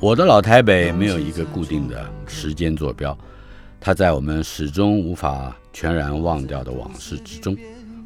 [0.00, 3.16] 我的老台北没有一个固定的时间坐标，
[3.80, 7.56] 它在我们始终无法全然忘掉的往事之中。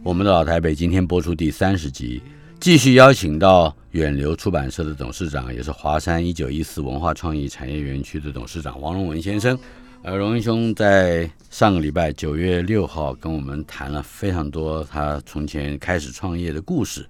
[0.02, 2.22] 我们的老台北今天播出第三十集，
[2.60, 9.58] 继续邀请到远流出版社的董事长，也是华山一九一四文化创意产业园区的董事长王荣文先生。
[10.02, 17.06] 呃，荣英兄在上个礼拜九月六号跟我们谈了非常多他从前开始创业的故事。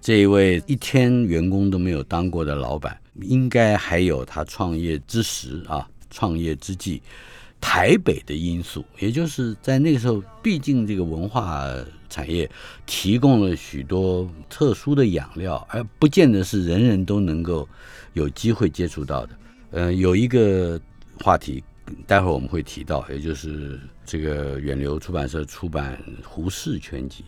[0.00, 7.02] 这一位一天员工都没有当过的老板，应该还有他创业之时啊，创业之际，
[7.60, 11.66] 台北的因素，也就是在那个时候，毕竟这个文化
[12.08, 12.48] 产业
[12.86, 17.68] 提供了许多特殊的养料，而不见得是人人都能够
[18.12, 19.30] 有机会接触到的。
[19.72, 20.80] 呃，有一个
[21.20, 21.62] 话题，
[22.06, 27.24] 待会儿我们会提到，也就是这个远流出版社出版《胡适全集》。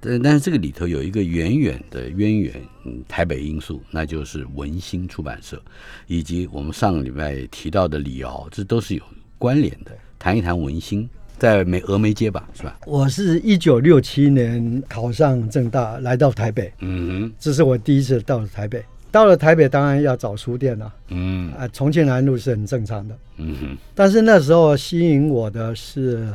[0.00, 5.62] 但但是这个里头有一个远远的渊源，嗯，台北因素，那就是文心出版社，
[6.08, 9.02] 以及我们上个礼拜提到的李敖，这都是有
[9.38, 9.92] 关联的。
[10.18, 12.78] 谈一谈文心，在梅峨眉街吧，是吧？
[12.86, 18.84] 我是一九六七年考上正大，来到台北，嗯哼，这是我第一次到台北。
[19.12, 23.78] 到了台北，当然要找书店了，嗯，啊，重庆南路是很正常的，嗯哼。
[23.94, 26.26] 但是那时候吸引我的是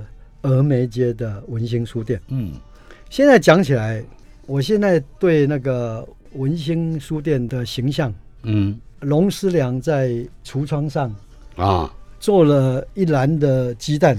[0.43, 2.53] 峨眉街的文心书店，嗯。
[3.09, 4.03] 现在讲起来，
[4.45, 8.13] 我现在对那个文兴书店的形象，
[8.43, 10.09] 嗯，龙思良在
[10.45, 11.13] 橱窗上
[11.55, 14.17] 啊，做了一篮的鸡蛋，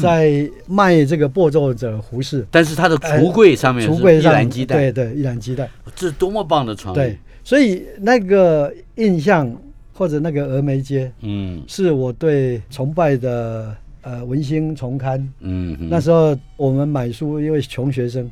[0.00, 6.96] 在卖这个播奏者胡适，但是他的橱柜上面，橱柜上一篮鸡蛋，对对，一篮鸡蛋，这是多么棒的创意！
[6.96, 9.48] 对，所以那个印象
[9.92, 13.72] 或者那个峨眉街，嗯，是我对崇拜的。
[14.02, 18.30] 呃，文星重刊，嗯，那时候我们买书，因为穷学生，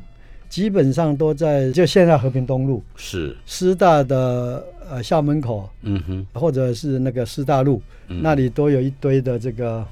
[0.48, 9.84] 基本上都在就现在和平东路是师大的呃校门口，嗯哼，或者是那个师大路那里都有一堆的这个。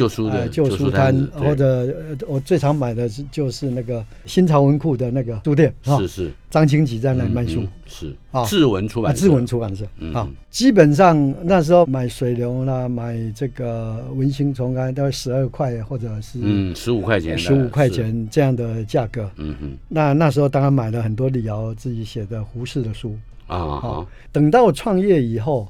[0.00, 1.94] 旧书的旧书摊，或者
[2.26, 6.32] 我最常买的是就是那个新潮文库的那个书店，是是。
[6.48, 8.16] 张清吉在那里卖书，是。
[8.30, 9.84] 啊，志文出版志文出版社
[10.14, 23.14] 啊，基本上那时候买水流啦，买这个文心重刊都要十二块或者是嗯十五块钱十五块钱这样的价格，嗯哼，那那时候当然买了很多李敖自己写的胡适的书。
[23.46, 25.68] 啊啊，等到创业以后，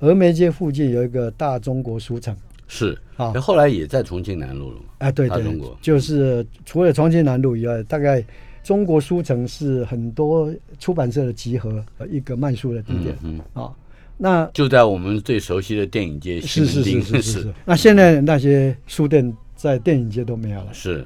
[0.00, 2.36] 峨眉街附近有一个大中国书城。
[2.72, 4.84] 是啊，后来也在重庆南路了嘛？
[4.98, 5.42] 哎，对对，
[5.82, 8.24] 就是除了重庆南路以外，大概
[8.62, 13.18] 中国书城是很多出版社的集合，一个卖书的地点。
[13.24, 13.74] 嗯啊，
[14.16, 17.54] 那就在我们最熟悉的电影街是是是是是。
[17.64, 20.72] 那现在那些书店在电影街都没有了。
[20.72, 21.04] 是，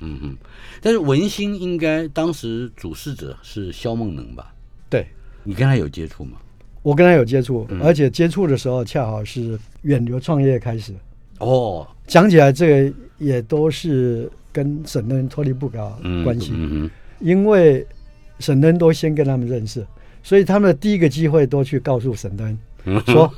[0.00, 0.36] 嗯嗯。
[0.82, 4.52] 但是文心应该当时主事者是肖梦能吧？
[4.90, 5.06] 对，
[5.44, 6.38] 你跟他有接触吗？
[6.84, 10.92] 我跟他有接触，而且接触的时候恰好是远流创业开始。
[11.38, 16.52] 哦，讲起来这个也都是跟沈登脱离不了关系，
[17.20, 17.84] 因为
[18.38, 19.84] 沈登都先跟他们认识，
[20.22, 22.58] 所以他们的第一个机会都去告诉沈登
[23.06, 23.32] 说：“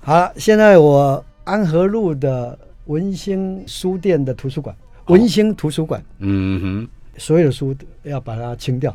[0.00, 2.56] 好了，现在我安和路的
[2.86, 4.74] 文兴书店的图书馆，
[5.06, 6.88] 文兴图书馆，嗯哼，
[7.18, 7.74] 所有的书
[8.04, 8.94] 要把它清掉，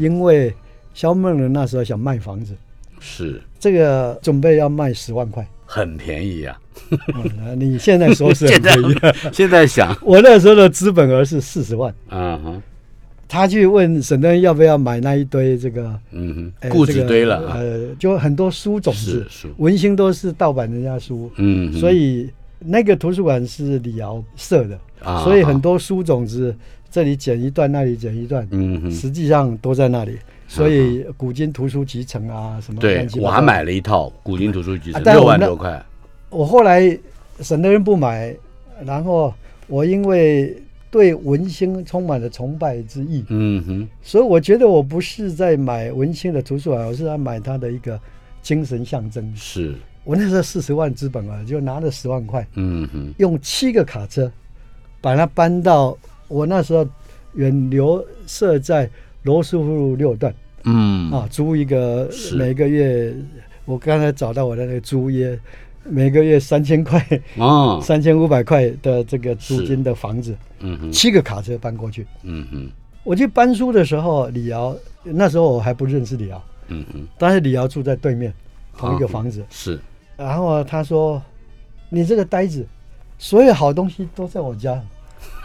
[0.00, 0.52] 因为
[0.94, 2.52] 肖梦人那时候想卖房子。”
[3.00, 3.40] 是。
[3.58, 6.56] 这个准备要卖十万块，很便宜啊！
[7.56, 8.94] 你现在说是 很便宜，
[9.32, 11.92] 现在想，我那时候的资本额是四十万。
[12.08, 12.62] 啊哈，
[13.26, 17.38] 他去问沈登要不要买那一堆这个，嗯哼，固执堆了。
[17.54, 19.26] 呃，就很多书种子，
[19.56, 24.78] 文星都是盗版人家书，嗯，所以那个图书馆是李敖设的，
[25.24, 26.54] 所以很多书种子
[26.88, 30.18] 这里剪一段，那里剪一段，嗯哼，实际上都在那里。
[30.48, 32.80] 所以古今图书集成啊，什么？
[32.80, 35.84] 对，我还买了一套古今图书集成，六万多块。
[36.30, 36.98] 我后来
[37.40, 38.34] 省的人不买，
[38.84, 39.32] 然后
[39.66, 40.56] 我因为
[40.90, 43.24] 对文星充满了崇拜之意。
[43.28, 47.98] 嗯哼，所以我觉得我不是在买文星的图书馆，我是在买他的一个
[48.40, 49.34] 精神象征。
[49.34, 54.30] 是我那时候四十万资本啊，就拿了十万块，嗯哼，用七个卡车
[55.00, 55.96] 把它搬到
[56.28, 56.86] 我那时候
[57.34, 58.88] 远流设在
[59.26, 60.34] 罗斯福路六段。
[60.64, 61.10] 嗯。
[61.12, 63.14] 啊，租一个每个月，
[63.66, 65.38] 我刚才找到我的那个租约，
[65.84, 66.98] 每个月三千块
[67.36, 72.70] 啊，三千五百块的这个租金的房子，嗯哼，七个卡车搬过去，嗯哼，
[73.04, 74.74] 我去搬书的时候，李瑶
[75.04, 78.32] 那时候我还不认识李瑶，嗯哼，但是李瑶住在对面
[78.76, 79.78] 同一个房子，是，
[80.16, 81.22] 然后他说，
[81.88, 82.66] 你这个呆子，
[83.18, 84.80] 所有好东西都在我家，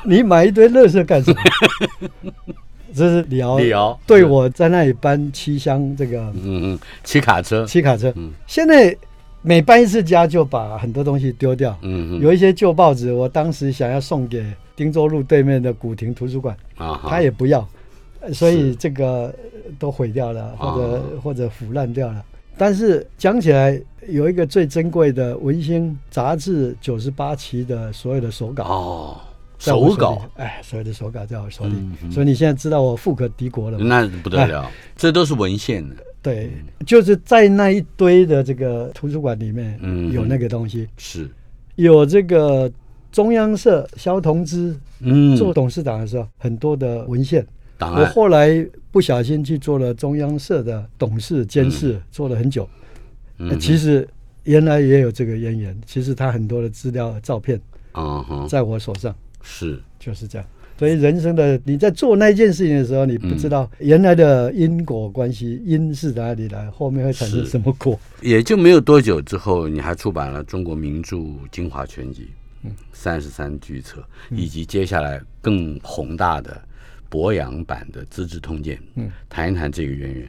[0.04, 2.32] 你买一堆垃圾干什么？
[2.94, 8.12] 这是李敖，李敖对我在那里搬七箱这个，嗯嗯，骑卡车，七卡车。
[8.16, 8.96] 嗯，现在
[9.42, 11.78] 每搬一次家就把很多东西丢掉。
[11.82, 14.46] 嗯嗯，有一些旧报纸，我当时想要送给
[14.76, 17.68] 汀州路对面的古亭图书馆，啊，他也不要，
[18.34, 19.34] 所以这个
[19.80, 22.24] 都毁掉了，或者或者腐烂掉了。
[22.58, 28.64] 但是讲起来，有一个最珍贵的《文星》杂志九十八期的所有的手稿。
[28.64, 29.18] 哦。
[29.62, 31.76] 手稿，哎，所有的手稿在我手里，
[32.12, 33.78] 所以你现在知道我富可敌国了。
[33.78, 35.96] 那不得了，这都是文献的。
[36.20, 36.52] 对，
[36.86, 39.80] 就是在那一堆的这个图书馆里面，
[40.12, 40.88] 有那个东西。
[40.98, 41.30] 是，
[41.76, 42.72] 有这个
[43.12, 47.46] 中央社萧同之，嗯，做董事长的时候，很多的文献。
[47.80, 52.68] 我后来不小心去做了中央社的董事监事，做了很久。
[53.38, 54.08] 嗯，其实
[54.44, 55.76] 原来也有这个渊源。
[55.86, 57.60] 其实他很多的资料、照片，
[57.94, 59.16] 啊在我手上。
[59.42, 60.48] 是，就是这样。
[60.78, 68.00] 所以人生的你在做那件事情的时候，你不知道原来的因果关系，因是哪里来，后面会产生什么果。
[68.20, 71.18] 也就没有多久之后，你还出版了《中国名著
[71.52, 72.24] 精华全集》，
[72.64, 76.60] 嗯，三十三巨册，以及接下来更宏大的
[77.10, 78.76] 博洋版的《资治通鉴》。
[78.96, 80.28] 嗯，谈一谈这个渊源。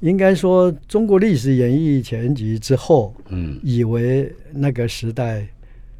[0.00, 5.48] 应该说，中国历史演义全集之后，嗯，以为那个时代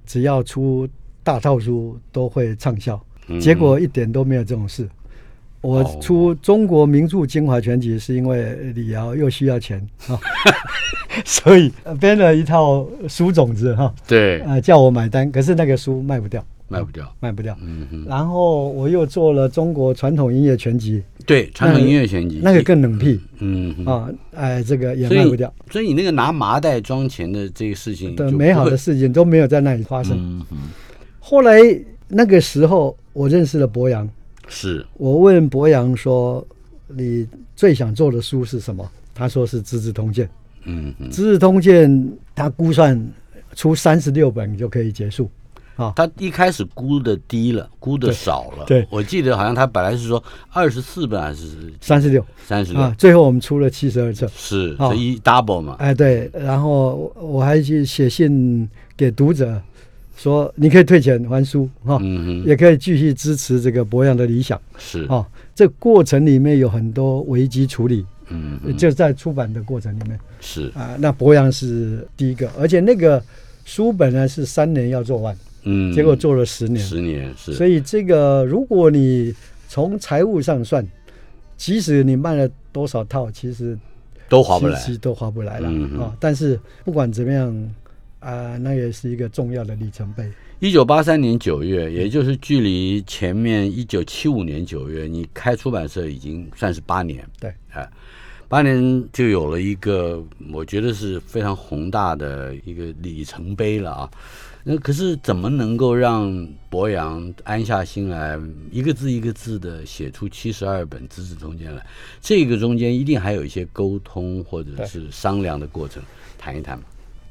[0.05, 0.87] 只要出。
[1.29, 2.99] 大套书都会畅销，
[3.39, 4.89] 结果一点都没有这种事。
[5.61, 10.19] 我出《中国名著精华全集》是因为李敖又需要钱啊，
[11.27, 11.71] 所以
[12.01, 13.95] 编了一套书种子哈。
[14.07, 17.55] 对，呃，叫我买单，可是那个书卖不掉，卖不掉，卖不掉。
[17.61, 18.07] 嗯哼。
[18.09, 23.21] 然后我又做了《中国传统音乐全集》，对，传统音乐全集那个更冷僻。
[23.41, 25.53] 嗯啊，哎，这个也卖不掉。
[25.71, 30.17] 所以你那个拿麻袋装钱的这个事情，的美好的事情都没有在那里发生。
[30.17, 30.57] 嗯哼。
[31.29, 31.61] 后来
[32.09, 34.09] 那个时候，我认识了博洋。
[34.49, 36.43] 是我问博洋说
[36.89, 40.25] ：“你最想做的书是什么？”他说是《资治通鉴》。
[40.65, 41.91] 嗯嗯，《资治通鉴》
[42.35, 42.99] 他估算
[43.55, 45.31] 出三十六本就可以结束。
[45.77, 48.65] 啊，他一开始估的低了，估的少了。
[48.67, 52.25] 对，我记得好像他本来是说二十四本还是三十六？
[52.47, 52.91] 三十六。
[52.97, 54.27] 最后我们出了七十二册。
[54.35, 55.77] 是，这一 double 嘛？
[55.79, 56.31] 哎，对。
[56.33, 58.67] 然后我还去写信
[58.97, 59.61] 给读者。
[60.19, 61.97] 说你可以退钱还书哈，
[62.45, 65.25] 也可以继续支持这个博洋的理想是啊。
[65.55, 70.97] 这过程里面有很多危机处理，嗯，就在出版的过程里面是啊。
[70.99, 73.23] 那博洋是第一个，而且那个
[73.65, 77.53] 书本呢是三年要做完，嗯，结果做了十年，十年是。
[77.53, 79.33] 所以这个如果你
[79.69, 80.85] 从财务上算，
[81.57, 83.79] 即使你卖了多少套，其实
[84.29, 85.69] 都划不来，都划不来了
[86.03, 86.13] 啊。
[86.19, 87.71] 但是不管怎么样。
[88.21, 90.29] 啊，那也是一个重要的里程碑。
[90.61, 97.25] 一九八三年九月，也就是距离前面一九七五年九月，你开出版社已经算是八年。
[97.39, 97.89] 对，哎，
[98.49, 100.21] 八年就有了一个，
[100.53, 104.11] 我觉得是非常宏大的一个里程碑了啊。
[104.65, 108.37] 那可是怎么能够让博洋安下心来，
[108.73, 111.87] 一个字一个字的写出七十二本《资治通鉴》来？
[112.21, 116.03] 这个中间一定还有一些沟通或者是商量的过程，
[116.37, 116.85] 谈一谈嘛。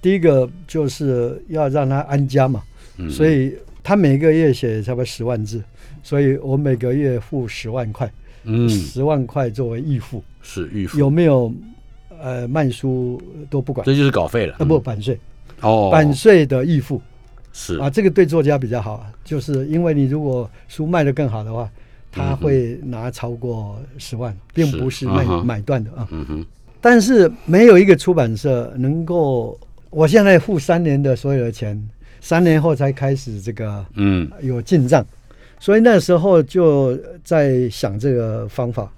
[0.07, 2.63] 第一个就是要让他安家嘛，
[3.09, 5.61] 所以他每个月写差不多十万字，
[6.01, 8.09] 所以我每个月付十万块，
[8.45, 11.53] 嗯，十万块作为预付，是预付，有没有
[12.21, 15.19] 呃卖书都不管，这就是稿费了，啊不版税，
[15.59, 17.01] 哦，版税的预付。
[17.51, 17.77] 是。
[17.79, 21.69] 啊，这个对作家比较好，就是因为你如果书卖的更好的话，
[22.13, 26.45] 他会拿超过十万，并不是卖买断的啊，嗯哼，
[26.79, 29.59] 但是没有一个出版社能够。
[29.89, 31.81] 我现在付三年的所有的钱，
[32.21, 35.05] 三年后才开始这个，嗯，有进账，
[35.59, 38.91] 所以那时候就在想这个方法。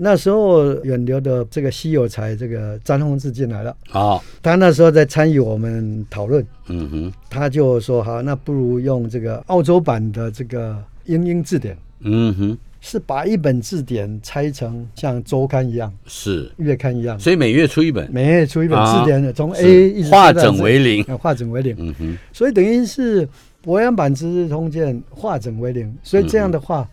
[0.00, 11.76] 那时候远流的这个稀有才这个张宏志进来了，啊，他那时候在参与我们讨论，嗯哼，他就说好，那不如用这个澳洲版的这个英英字典。
[12.00, 12.58] 嗯哼。
[12.80, 16.50] 是把一本字典拆成像周刊一样，是。
[16.58, 21.74] 月刊一样，所以每月出一本，每月出一本字典的，从 A 一直化整为零，化整为零。
[21.76, 23.28] 嗯哼，所以等于是
[23.60, 26.88] 博洋版《资治通鉴》化整为零，所以这样的话，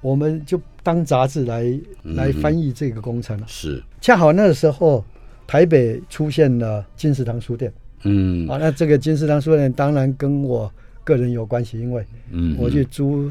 [0.00, 3.44] 我们就当杂志来来翻译这个工程了。
[3.46, 5.04] 是，恰好那个时候
[5.46, 7.70] 台北出现了金石堂书店，
[8.04, 10.72] 嗯，啊，那这个金石堂书店当然跟我
[11.04, 13.30] 个人有关系，因为嗯，我去租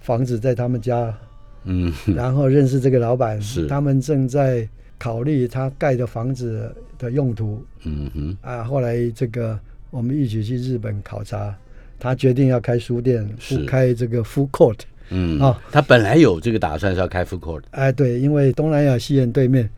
[0.00, 1.16] 房子在他们家。
[1.64, 4.68] 嗯，然后认识这个老板，是他们正在
[4.98, 7.64] 考虑他盖的房子的用途。
[7.84, 9.58] 嗯哼，啊，后来这个
[9.90, 11.54] 我们一起去日本考察，
[11.98, 13.28] 他决定要开书店，
[13.66, 14.78] 开这个 food court。
[15.10, 17.62] 嗯啊，他本来有这个打算是要开 food court。
[17.70, 19.68] 哎，对，因为东南亚戏院对面，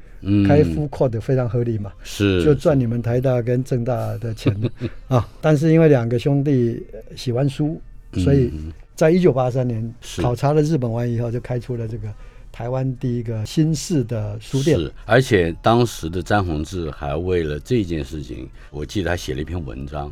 [0.46, 4.54] 开 food court 非常合理嘛，是就赚你们台大跟正大的钱
[5.08, 5.28] 啊。
[5.40, 7.80] 但是因为两个兄弟喜欢书，
[8.14, 8.52] 所以。
[8.96, 12.08] 在一九八三年考察了日本完以后，就开出了这个
[12.50, 14.78] 台湾第一个新式的书店。
[14.78, 20.10] 是，而且当时的詹宏志还为了这件事情，我记得他写了一篇文章，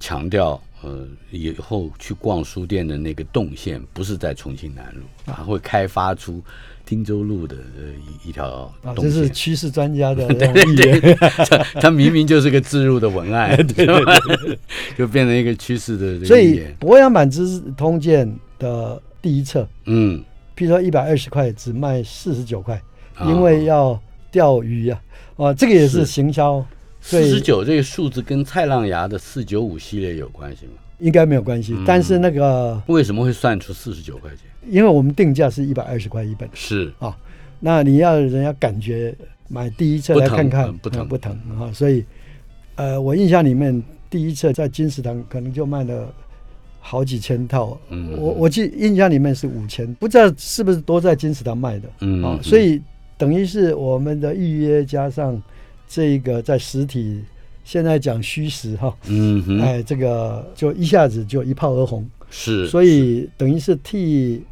[0.00, 6.42] 强调呃以后去逛书店的那个动线不是在重庆南路，他会开发出。
[6.86, 7.82] 汀州路的呃
[8.24, 10.22] 一一条啊，这是趋势专家的
[10.64, 11.16] 意言。
[11.18, 14.58] 他他明明就是个自入的文案，对 对对，
[14.96, 16.24] 就变成一个趋势的。
[16.24, 20.22] 所以博洋版之通鉴的第一册，嗯，
[20.56, 22.80] 譬如说一百二十块只卖四十九块，
[23.26, 24.00] 因为要
[24.30, 25.02] 钓鱼啊，
[25.36, 26.64] 哦，这个也是行销。
[27.00, 30.72] 四十九这个数字跟蔡浪牙的四九五系列有关系吗？
[30.98, 34.40] 应该没有关系，但是那个为什么会算出四十九块钱？
[34.68, 36.92] 因为我们定价是一百二十块一本，是。
[36.98, 37.16] 啊，
[37.60, 39.14] 那你要人家感觉
[39.48, 41.06] 买第一册来看看不疼。
[41.06, 42.04] 不疼啊，所以
[42.74, 46.12] 呃，我印象里面第一册在金石堂可能就卖了
[46.80, 52.80] 好几千套，嗯，我我记印象里面是五千，不知道是不是都在金石堂卖的，嗯啊，所以
[53.18, 55.40] 等于是我们的预约加上
[55.88, 57.22] 这个在实体，
[57.66, 64.42] 现在讲虚实哈，嗯，哎，这个就一下子就一炮而红，是，所以等于是替。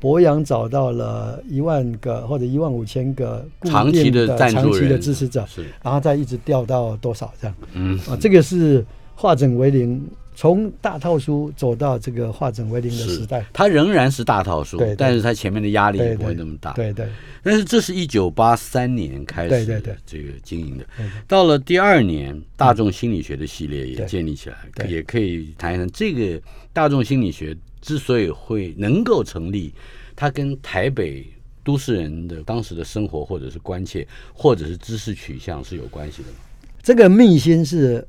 [0.00, 7.56] 博洋找到了一万个或者一万五千个长期的长期的支持者，是，然后再一直掉到多少这样？
[7.72, 7.98] 嗯。
[8.00, 8.84] 啊，这个是
[9.14, 13.44] 化整为零，从大套书走到这个化整为零的时代。
[13.52, 16.72] 它仍然是大套书，对，但是它前面的压力也不会那么大。
[16.72, 17.08] 对对。
[17.42, 19.64] 但是这是一九八三年开始
[20.06, 20.86] 这个经营的，
[21.28, 26.40] 到了第二年，大众心理学的系列也建立起来，也可以谈一谈这个
[26.72, 27.56] 大众心理学。
[27.84, 29.70] 之所以会能够成立，
[30.16, 31.22] 它跟台北
[31.62, 36.36] 都市人的当时的生活，或者是关切，或者是知识取向是有关系的吗。
[36.82, 38.02] 这个秘辛是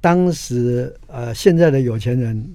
[0.00, 2.50] 当时呃现在的有钱人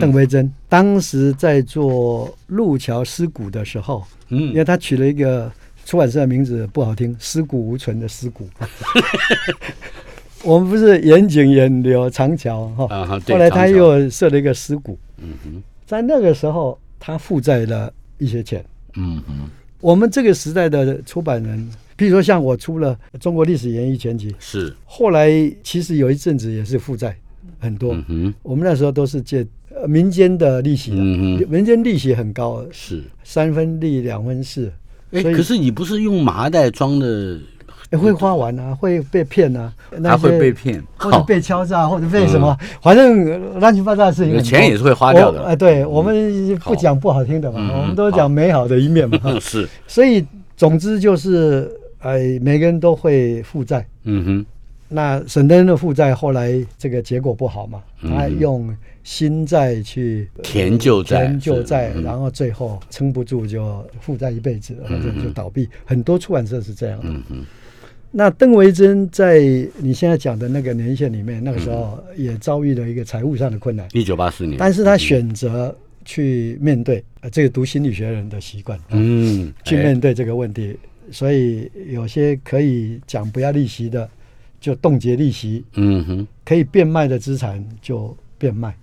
[0.00, 5.50] 邓维珍当时在做路桥尸骨的时候，嗯，因为他取了一个
[5.84, 8.48] 出版社的名字不好听，尸骨无存的尸骨。
[10.42, 15.62] 我们不是严景严流长桥哈，后来他又设了一个尸骨，嗯哼。
[15.86, 18.64] 在那个时候，他负债了一些钱。
[18.96, 19.48] 嗯哼，
[19.80, 25.30] 我们这个时代的出版人，譬如说像我出了《中国历史演义全集》，是后来
[25.62, 27.16] 其实有一阵子也是负债
[27.58, 27.94] 很多。
[27.94, 29.46] 嗯哼，我们那时候都是借
[29.88, 34.70] 民间的利息，嗯哼，民间利息很高，是三分利两分四。
[35.12, 37.38] 哎，可是你不是用麻袋装的？
[37.92, 39.72] 会花完啊，会被骗啊，
[40.02, 44.42] 他会被骗，或者被敲诈，或者被什么，反正乱七八糟的事情。
[44.42, 45.44] 钱也是会花掉的。
[45.44, 49.18] 哎，对我们不讲不好听的嘛，我们都讲美好的一面嘛。
[49.38, 50.26] 是，所以
[50.56, 53.86] 总之就是，哎，每个人都会负债。
[54.04, 54.46] 嗯哼。
[54.88, 58.72] 那沈登的负债后来这个结果不好嘛，他用
[59.02, 65.68] 新债去填旧债，填旧债，然后最后撑不住就负债一辈子，或者就倒闭。
[65.84, 67.08] 很多出版社是这样的。
[67.08, 67.44] 嗯哼。
[68.12, 69.40] 那邓维珍在
[69.78, 73.88] 你现在讲的那个年限里面，那个时候也遭遇了一个财务上的困难。
[73.92, 80.78] 一九八四年，但是他选择去面对，呃，这个读心理学人的习惯，嗯，去面对这个问题。
[81.10, 84.08] 所以有些可以讲不要利息的，
[84.60, 88.74] 就冻结利息，嗯哼，可以变卖的资产就变卖。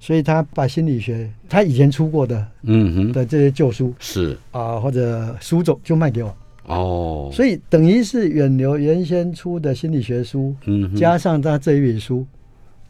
[0.00, 6.36] 所以他把心理学他以前出过的，嗯哼的这些旧书是啊，或者书种就卖给我。
[6.66, 12.26] 哦，所以等于是远流原先出的心理学书，嗯，加上他这一本书，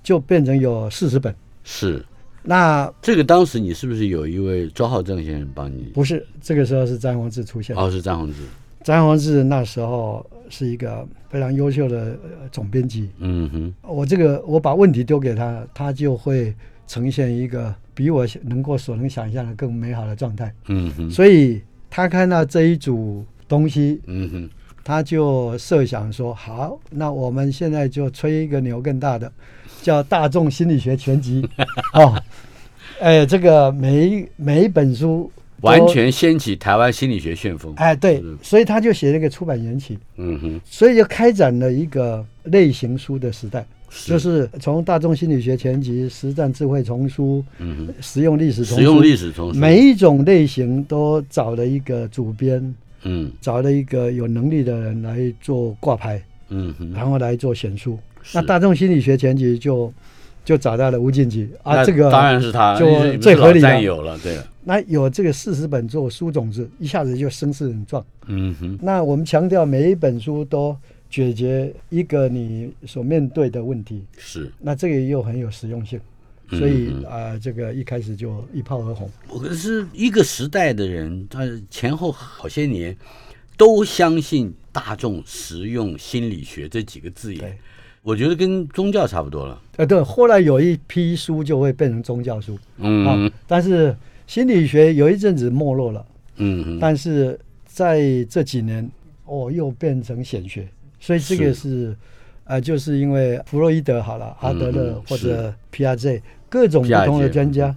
[0.03, 1.33] 就变成有四十本。
[1.62, 2.05] 是，
[2.43, 5.91] 那这个当时你是不是有一位周浩正先生帮你？
[5.95, 7.76] 不是，这个时候是张宏志出现。
[7.76, 8.41] 哦，是张宏志。
[8.85, 12.17] 张宏志那时候是一个非常优秀的
[12.53, 13.09] 总编辑。
[13.19, 16.55] 嗯哼，我这个我把问题丢给他，他就会
[16.87, 20.53] 呈现一个比我能够所能想象的更美好的状态。
[20.69, 24.50] 嗯哼，所以他看到这一组东西，嗯哼，
[24.85, 29.33] 他就设想说：好，那我们现在就吹一个牛更大的，
[29.81, 31.41] 叫《大众心理学全集》
[31.99, 32.23] 哦。
[33.00, 35.33] 哎，这个每一每一本书。
[35.64, 37.73] 完全掀起台湾心理学旋风。
[37.76, 39.99] 哎，对，所以他就写了一个出版缘起。
[40.16, 43.64] 嗯哼，所以就开展了一个类型书的时代，
[44.04, 57.99] 就是从大众心理学全集、实战智慧丛书、嗯哼，实用历史丛书，实用历史丛书，每一种类型都找了一个主编，嗯，找了一个有能力的人来做挂牌，嗯哼，然后来做选书。
[58.33, 59.92] 那大众心理学全集就。
[60.45, 64.39] 就找到了吴敬吉啊，这个当然是他，就最合理的有了，对。
[64.63, 68.05] 那有这个四十本做书种子，一下子就声势很壮。
[68.27, 68.79] 嗯哼。
[68.83, 70.77] 那我们强调每一本书都
[71.11, 74.51] 解决一个你所面对的问题，是。
[74.61, 76.01] 那这个又很有实用性，
[76.51, 79.11] 所以啊，这个一开始就一炮而红。
[79.29, 82.97] 我是一个时代的人，他前后好些年
[83.57, 87.59] 都相信大众实用心理学这几个字眼。
[88.04, 89.58] 我觉得跟宗教差不多了。
[89.76, 93.96] 呃，对，后来有一批书就会变成宗教书，嗯，但是
[94.26, 96.06] 心理学有一阵子没落了，
[96.37, 98.88] 嗯，但是在这几年，
[99.25, 100.68] 哦，又变成显学，
[101.00, 101.96] 所以这个是，
[102.44, 107.75] 呃，就是因为弗洛伊德好了，阿德勒或者 P R J 各种不同的专家。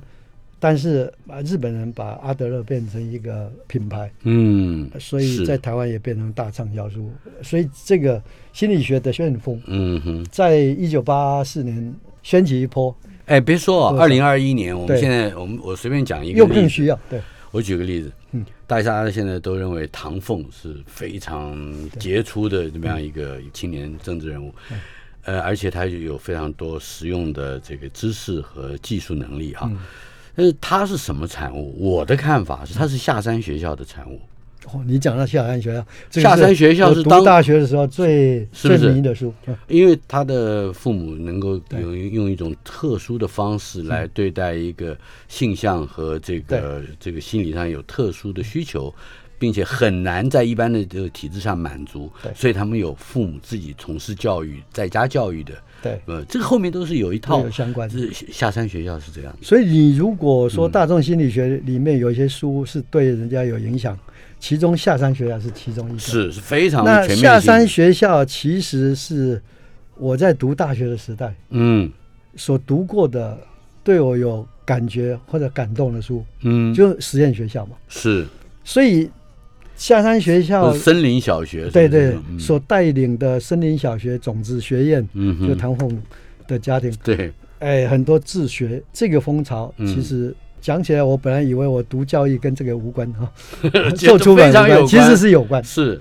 [0.60, 7.12] 但是啊，日本人把阿德勒变成一个品牌，嗯，所以在台湾也变成大畅销书。
[7.43, 8.19] 所以这个
[8.58, 12.96] 心理学的旋风，嗯哼，在一九八四年掀起一波。
[13.28, 17.00] 哎，别说啊，二零二一年，我们现在我们我随便讲一个，又更需要。
[17.08, 17.22] 对，
[17.52, 21.56] 我举个例子，嗯，大家现在都认为唐凤是非常
[22.00, 24.52] 杰出的这么样一个青年政治人物，
[25.26, 29.72] 呃，而且他有非常多实用的这个知识和技术能力哈。
[30.36, 31.76] 但是他是什么产物？
[31.78, 34.20] 我的看法是，他是下山学校的产物。
[34.72, 39.34] 哦，你讲到下山学校，下山学校是读大学的时候最最名的书，
[39.68, 48.94] 因为他的父母能够用用一种特殊的方式来对待一个性向和这个这个心理上有特殊的需求。
[49.40, 57.88] 并且很难在一般的这个体制上满足，所以他们有父母自己从事教育、在家教育的，对，呃，这个后面都是有一套相关。
[57.88, 63.96] 是下山学校是这样，所以你如果说大众心理学里面有一些书是对人家有影响，
[64.40, 69.42] 其中下山学校是其中一个，是是非常那下山学校其实是
[69.96, 71.92] 我在读大学的时代，嗯，
[72.36, 73.38] 所读过的
[73.84, 78.26] 对我有感觉或者感动的书，嗯，就实验学校嘛，是，
[78.64, 79.10] 所以。
[79.80, 86.02] 下山学校，森林小学，对对，所带领的森林小学种子学院，嗯就唐凤
[86.48, 90.36] 的家庭，对，哎，很多自学这个风潮，其实
[90.68, 93.32] 讲起来，我本来以为我读教育跟这个无关哈，
[93.96, 95.64] 做出版有关，其实是有关。
[95.64, 95.98] 是，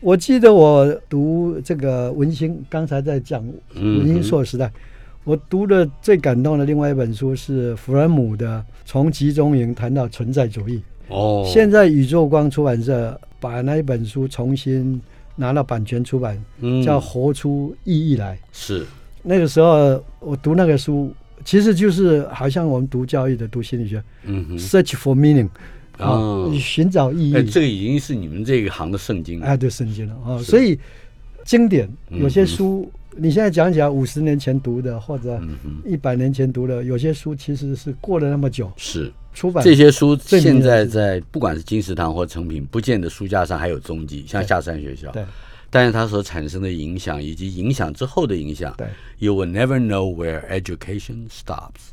[0.00, 4.68] 我记得我读这个文心，刚才在讲文心硕时代，
[5.22, 10.82] 我读的最感动的另外一本书是弗兰姆的《从集中营谈到存在主义》。
[11.14, 15.00] 哦，现在宇宙光出版社把那一本书重新
[15.36, 16.36] 拿到版权出版，
[16.84, 18.34] 叫《活出意义来》。
[18.50, 18.84] 是
[19.22, 21.14] 那个时候我读那个书，
[21.48, 25.48] 其实就是好像我们读教育的、读心理学，嗯，search for meaning，
[25.96, 27.42] 啊，寻找意义。
[27.44, 29.46] 这个已经是你们这一行的圣经了。
[29.46, 30.38] 哎，对，圣经了啊。
[30.42, 30.78] 所以
[31.46, 35.40] 经典有些书，你现在讲起来，五十年前读的，或者
[35.86, 38.70] 一百年前读的，有些书其实是过了那么久。
[38.76, 39.10] 是。
[39.32, 44.22] 出版这些书现在在不管是金石堂或成品，不见得书架上还有踪迹。
[44.26, 45.24] 像下山学校，对，
[45.70, 51.92] 但是它所产生的影响以及影响之后的影响，对，You will never know where education stops。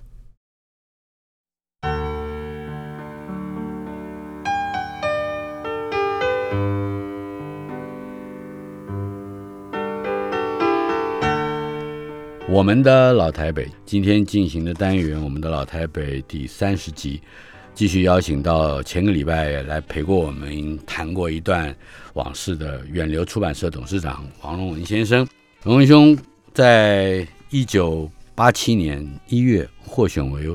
[12.47, 17.21] 我们的老台北今天进行的单元，我们的老台北第三十集，
[17.75, 21.75] 继续邀请到前个礼拜来陪过我们谈过一段
[22.13, 25.27] 往事的远流出版社董事长黄荣文先生。
[25.61, 26.17] 荣文兄
[26.53, 30.47] 在一九八七年一月获选为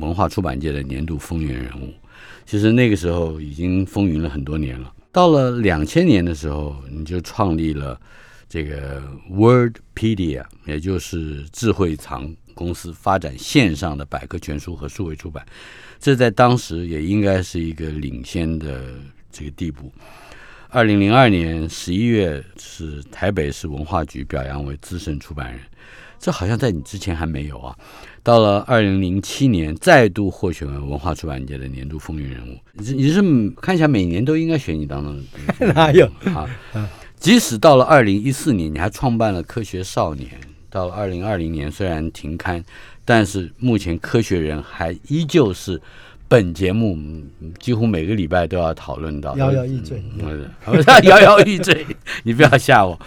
[0.00, 1.92] 文化出版界的年度风云人物，
[2.46, 4.90] 其实那个时候已经风云了很多年了。
[5.12, 8.00] 到了两千年的时候，你就创立了。
[8.46, 15.44] 这个 Wordpedia，也就是智慧藏公司发展线上的百科全书和数位出版，
[15.98, 18.82] 这在当时也应该是一个领先的
[19.32, 19.90] 这个地步。
[20.68, 25.60] 二零零二年十一月是台北市文化局表扬为资深出版人，
[26.18, 27.76] 这好像在你之前还没有啊。
[28.24, 32.58] 到了二零零七年，再度获选为文化出版界的年度风云人物。
[32.72, 33.22] 你你是
[33.60, 35.22] 看起来每年都应该选你当中，
[35.74, 36.48] 哪有啊？
[37.20, 40.28] 即使到了二零一四年，你还创办了《科学少年》。
[40.68, 42.64] 到了二零二零年，虽然停刊，
[43.04, 45.80] 但是目前《科学人》还依旧是
[46.26, 46.98] 本节目
[47.58, 49.36] 几乎每个礼拜都要讨论到。
[49.36, 50.02] 摇摇欲坠，
[51.04, 51.86] 摇摇欲坠，
[52.24, 52.98] 你不要吓我。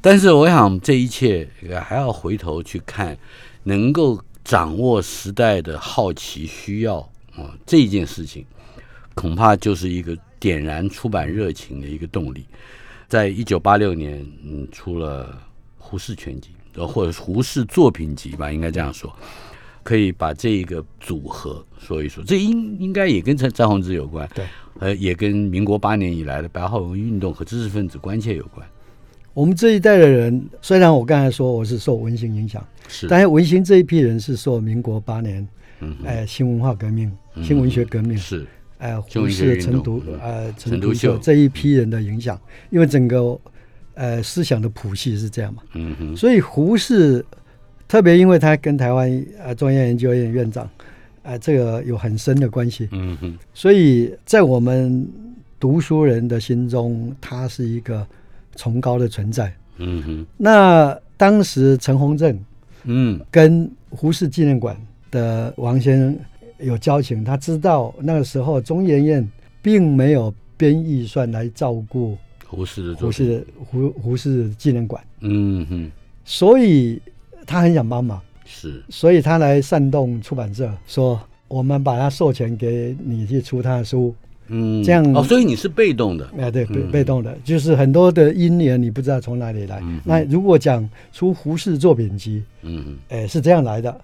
[0.00, 1.46] 但是我想，这一切
[1.86, 3.16] 还要回头去看，
[3.64, 6.98] 能够掌握时代的好奇需要
[7.36, 8.44] 啊，这件事情
[9.14, 12.46] 恐怕就是一个点燃出版热情的一个动力。
[13.06, 15.26] 在一九八六年，嗯，出了
[15.78, 16.48] 《胡适全集》。
[16.76, 19.14] 呃，或者胡适作品集吧，应该这样说，
[19.82, 22.24] 可以把这一个组合说一说。
[22.24, 24.44] 这应应该也跟张张宏志有关，对，
[24.80, 28.66] 呃，也跟民国八年以来的白话文运动和知识分子关切有关。
[29.32, 35.46] 我们这一代的人，虽然我刚才说我是受文心影响，是，但是文心这一批人是受民国八年，
[35.80, 38.44] 嗯，哎，新文化革命、新文学革命是，
[38.78, 43.40] 哎，胡适、陈独、呃，陈独秀这一批人的影响，因为整个。
[43.94, 45.62] 呃，思想的谱系是这样嘛？
[45.74, 46.16] 嗯哼。
[46.16, 47.24] 所以胡适
[47.86, 50.68] 特别，因为他跟台湾呃中央研究院院长，
[51.22, 52.88] 呃，这个有很深的关系。
[52.92, 53.38] 嗯哼。
[53.52, 55.08] 所以在我们
[55.60, 58.06] 读书人的心中，他是一个
[58.56, 59.52] 崇高的存在。
[59.78, 60.26] 嗯哼。
[60.36, 62.38] 那当时陈洪正，
[62.82, 64.76] 嗯，跟胡适纪念馆
[65.10, 66.18] 的王先生
[66.58, 69.28] 有交情，他知道那个时候中研院
[69.62, 72.18] 并没有编预算来照顾。
[72.54, 75.90] 胡适的胡适胡胡适纪念馆，嗯哼，
[76.24, 77.00] 所以
[77.46, 84.14] 他很想帮忙，是，所以他来煽动出版社说，我们把他授权给你去出他的书，
[84.48, 89.82] 嗯，这样哦，所以你是被动的，哎，对，被被动的，就是很多的因缘你不知道从哪里来。
[90.04, 94.00] 那如果讲出胡适作品集，嗯，哎，是这样来的，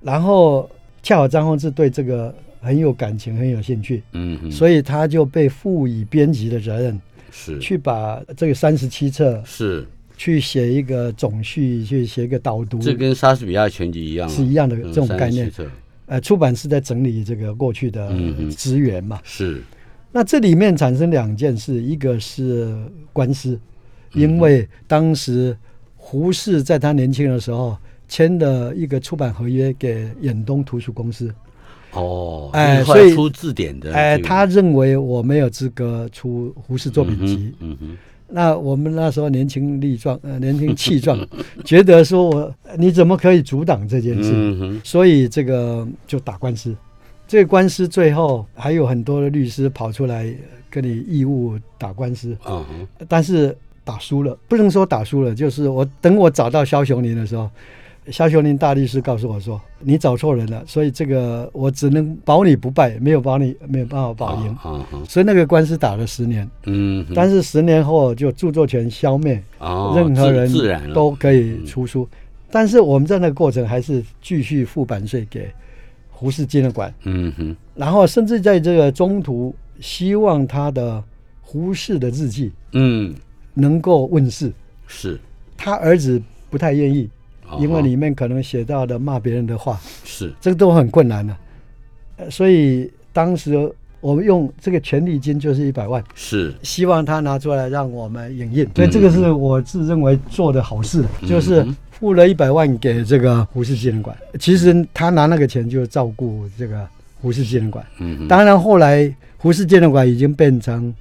[0.00, 0.68] 然后
[1.02, 7.00] 恰好张宏志对这个很有感情，很有兴趣，嗯，所以他就被赋予编辑的责任。
[7.32, 9.84] 是去把这个三十七册是
[10.16, 12.78] 去写一个总序，去写一个导读。
[12.78, 15.50] 这跟莎士比亚全集一样，是一样的这种概念。
[16.06, 18.12] 呃，出版是在整理这个过去的
[18.50, 19.18] 资源嘛。
[19.24, 19.62] 是。
[20.12, 22.76] 那这里面产生两件事，一个是
[23.12, 23.58] 官司，
[24.12, 25.56] 因为当时
[25.96, 27.76] 胡适在他年轻的时候
[28.08, 31.34] 签的一个出版合约给远东图书公司。
[31.92, 37.52] 哦，哎，所以出字典的，哎，他认为我没有资格出胡适作品集。
[37.60, 37.96] 嗯哼，
[38.28, 41.18] 那我们那时候年轻力壮，呃，年轻气壮，
[41.64, 44.80] 觉得说我你怎么可以阻挡这件事？
[44.82, 46.74] 所以这个就打官司。
[47.28, 50.34] 这个官司最后还有很多的律师跑出来
[50.70, 52.36] 跟你义务打官司。
[52.46, 57.50] 嗯哼，但是打输了，不能说打输了，就是我等我找到肖雄林的时候。
[58.10, 64.56] 肖秀林大律师告诉我说：“你找错人了，所以这个我只能保你不败，没有保你没有办法保赢。
[65.08, 69.40] 所以那个官司打了十年，嗯，但是十年后就著作权消灭，
[69.94, 70.50] 任何人
[70.92, 72.08] 都可以出书。
[72.50, 75.48] 但是我们在那个过程还是继续付版税给
[76.10, 81.02] 胡适纪念馆，嗯哼，然后甚至在这个中途希望他的
[81.40, 83.14] 胡适的日记，嗯，
[83.54, 84.52] 能够问世。
[84.88, 85.20] 是
[85.56, 87.08] 他儿子不太愿意。”
[87.60, 90.32] 因为里面可能写到的骂别人的话，是。
[90.40, 96.54] 这个都很困难的，所以当时我们用这个权利金就是一百万，是。
[96.62, 106.86] 希望他拿出来让我们影印，所以这个是我自认为做的好事，就是付了一百万给这个胡适纪念馆，其实他拿那个钱就照顾这个
[107.20, 110.94] 胡适纪念馆，嗯，当然后来胡适纪念馆已经变成。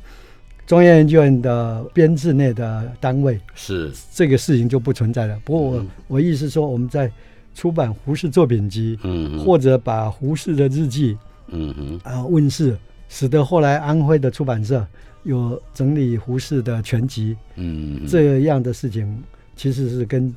[0.72, 3.92] 中央研究院的编制内的单位是。
[4.14, 5.38] 这个事情就不存在了。
[5.44, 7.12] 不过我我意思说，我们在
[7.54, 11.18] 出版胡适作品集，嗯，或者把胡适的日记，
[11.50, 12.78] 嗯哼，啊问世，
[13.10, 14.88] 使得后来安徽的出版社
[15.24, 19.22] 有整理胡适的全集，嗯，这样的事情
[19.58, 20.34] 其实是跟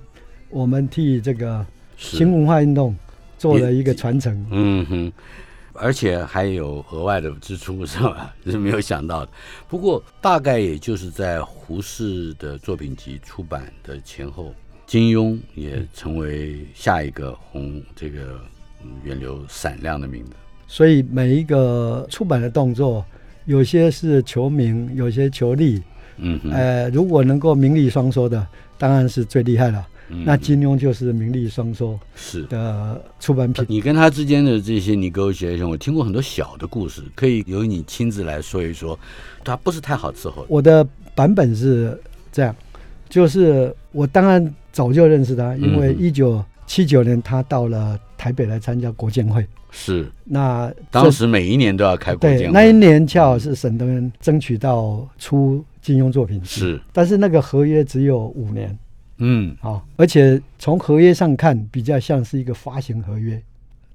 [0.50, 1.64] 我们替这个
[1.96, 2.92] 新文化运动
[3.38, 5.12] 做了一个传承，嗯哼。
[5.74, 8.34] 而且还有额外的支出， 是吧？
[8.46, 9.32] 是没有想到的。
[9.68, 14.54] 不过大概也就是在胡适的作品集出版的前后，
[14.86, 18.40] 金庸也成为下一个红这个
[19.02, 20.32] 源流闪亮的名字。
[20.66, 23.04] 所以每一个出版的动作，
[23.44, 25.82] 有些是求名，有些求利。
[26.16, 28.46] 嗯，呃，如果能够名利双收的，
[28.78, 29.84] 当然是最厉害了。
[30.24, 33.64] 那金庸就是名利双收是的出版品。
[33.68, 38.98] 你跟他之间的这些你给我写我听过很多小的故事，可以由你亲自来说一说。
[39.42, 40.46] 他不是太好伺候。
[40.48, 41.98] 我的版本是
[42.32, 42.54] 这样，
[43.08, 49.46] 就是我当然早就认识他，因为一九七九年他到了台北来参加国建会。
[49.70, 52.52] 是，那当时每一年都要开国建会。
[52.52, 58.78] 那一年恰好是沈登争取到出金庸作品是，但是那个合约只有五年。
[59.18, 63.40] 嗯，好，而且从合约上看，比较像是一个发行合约。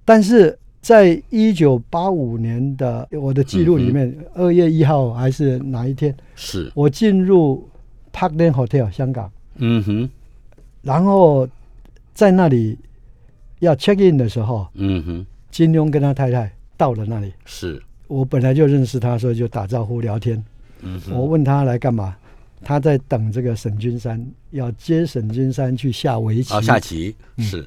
[0.05, 6.15] 但是在一九八五年的我的记录里面，二月一号还是哪一天？
[6.35, 7.67] 是我进入
[8.13, 9.29] Parkland Hotel 香港。
[9.55, 10.09] 嗯哼，
[10.81, 11.47] 然后
[12.13, 12.77] 在那里
[13.59, 17.33] 要 check in 的时候，嗯哼，金庸跟他太太到了那里。
[17.45, 20.41] 是我本来就认识他，所以就打招呼聊天。
[20.81, 22.15] 嗯，我问他来干嘛？
[22.61, 26.53] 他在等这个沈君山，要接沈君山去下围棋。
[26.53, 27.65] 啊，下棋是。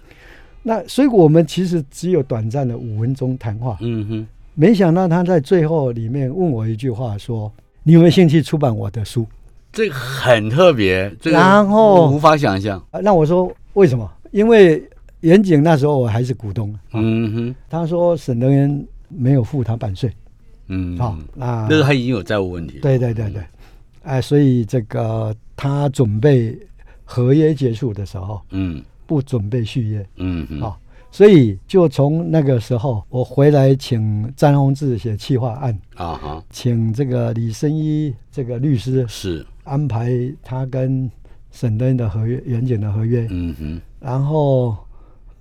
[0.63, 3.77] 那所以我们其实只有短暂的五分钟谈话。
[3.81, 4.27] 嗯哼。
[4.55, 7.51] 没想到他在最后里面问我一句话，说
[7.83, 9.27] ：“你有没有兴趣出版我的书？”
[9.73, 12.85] 这个很特别，然后无法想象。
[13.03, 14.09] 那我说为什么？
[14.31, 14.87] 因为
[15.21, 16.73] 远景那时候我还是股东。
[16.93, 17.55] 嗯哼。
[17.71, 20.13] 他说沈德元没有付他版税。
[20.69, 20.99] 嗯。
[20.99, 22.79] 好，那那时候他已经有债务问题。
[22.81, 23.43] 对对对对。
[24.03, 26.59] 哎，所以这个他准备
[27.05, 30.79] 合约结束的时候，嗯，不准备续约，嗯，好，
[31.11, 39.47] 所以就从那个时候，我回来请詹宏志写企划案，啊哈，请这个李生一这个律师是。
[39.65, 40.11] 安排
[40.43, 41.09] 他跟
[41.53, 44.77] 沈登的合约、远景的合约，嗯哼，然后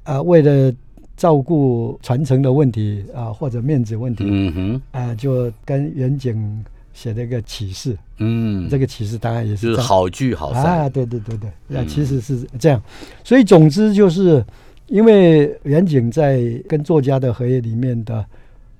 [0.03, 0.71] 啊，为了
[1.17, 6.63] 照顾传承的问题啊，或者面子问题，嗯哼，啊，就跟远景。
[6.93, 10.81] 写了一个启示，嗯，这个启示当然也是就是好聚好散。
[10.81, 12.81] 啊，对对对对，那其实是这样，
[13.23, 14.43] 所以总之就是
[14.87, 18.25] 因为远景在跟作家的合约里面的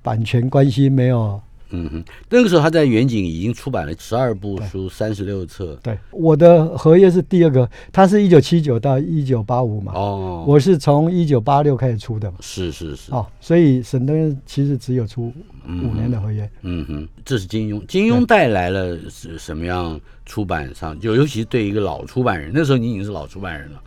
[0.02, 1.40] 版权关系没有。
[1.72, 5.76] 嗯哼，那个时候他在远景已经出版了十二部书，三十六册。
[5.82, 9.92] 对，我的合约是第二个，他是一九七九到一九八五嘛。
[9.94, 12.36] 哦，我是从一九八六开始出的嘛。
[12.40, 13.10] 是是是。
[13.10, 15.32] 哦，所以沈登其实只有出
[15.66, 16.48] 五年的合约。
[16.60, 20.98] 嗯哼，这是金庸，金庸带来了是什么样出版上？
[21.00, 23.82] 就尤其对一个老出版人，那时候你已经是老出版人了。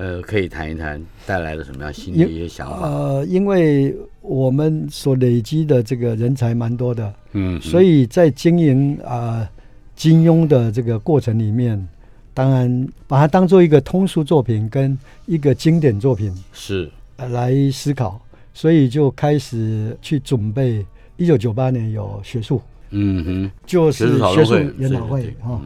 [0.00, 2.88] 呃，可以谈一谈带来了什么样新的一些想法？
[2.88, 9.46] 呃，因为我们所累积的这个人才蛮多的，嗯，所以在经营啊
[9.94, 11.86] 金庸的这个过程里面，
[12.32, 18.18] 当然把它当做一个通俗作品跟一个经典作品是来思考，
[18.54, 20.84] 所以就开始去准备。
[21.16, 25.60] 一九九八年有学术，嗯哼，就是学术研讨会哈。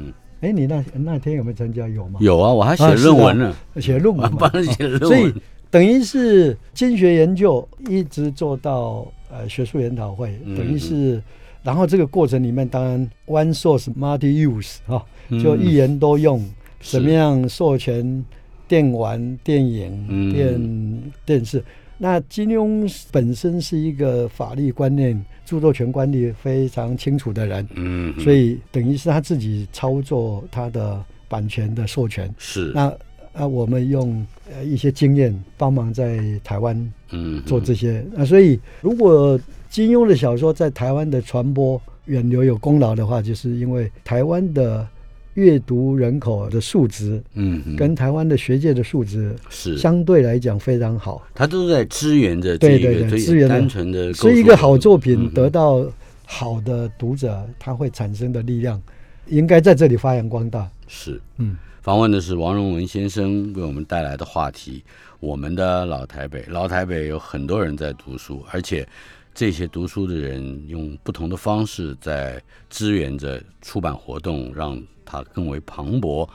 [0.44, 1.88] 哎，你那那天有没有参加？
[1.88, 2.18] 有吗？
[2.20, 5.08] 有啊，我还 写论文呢，写论文，帮人写论文。
[5.08, 5.32] 所以
[5.70, 11.22] 等于是经学研究一直做到呃学术研讨会，等于是，
[11.62, 15.02] 然后这个过程里面当然 one source multi use 哈，
[15.42, 16.44] 就一言多用，
[16.80, 18.22] 怎么样授权
[18.68, 21.64] 电玩、电影、电电视。
[21.96, 32.32] 那金庸本身是一个法律观念、著作权观念非常清楚的人，嗯，所以等于是他自己操作他的版权的授权。
[32.36, 32.92] 是那
[33.32, 38.04] 啊，我们用呃一些经验帮忙在台湾嗯做这些。
[38.12, 39.38] 那所以如果
[39.70, 44.86] 金庸的小说在台湾的传播远流有功劳的话，就是因为台湾的。
[45.34, 51.26] 阅读人口的数值，嗯，跟台湾的学界的数值是相对来讲非常好。
[51.34, 55.84] 他都在支援着对对对，支援单纯的，所以一个好作品得到
[56.24, 58.80] 好的读者，它会产生的力量，
[59.26, 60.70] 应该在这里发扬光大。
[60.86, 64.82] 是，嗯，访问的是王荣文先生为我们带来的话题。
[65.18, 68.86] 我们的老台北，老台北有很多人在读书，而且
[69.34, 74.80] 这些读书的人用不同的方式在支援着出版活动，让。
[75.04, 76.28] 它更为磅礴，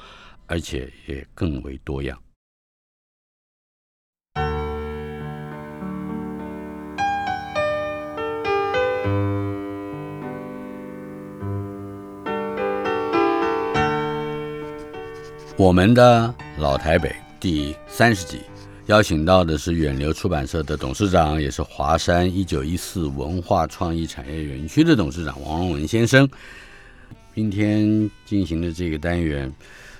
[0.47, 2.17] 而且也更为多样。
[15.58, 18.39] 我们的老台北第三十集，
[18.86, 26.25] 邀请到的是远流出版社的董事长，也是华山一九一四文化创意产业园区的董事长王荣文先生。
[27.39, 29.49] 今天进行的这个单元，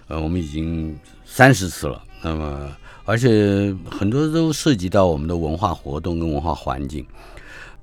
[0.10, 2.04] 呃，我们已经三十次了。
[2.22, 2.76] 那么，
[3.06, 7.06] 而且很多都涉及到我们的文化活动跟文化环境。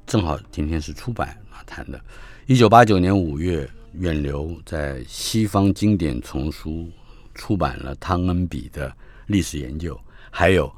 [0.07, 1.99] 正好今天是出版啊谈的。
[2.45, 6.87] 一九八九年五月，远流在西方经典丛书
[7.35, 8.91] 出版了汤恩比的
[9.27, 9.99] 《历史研究，
[10.31, 10.71] 还有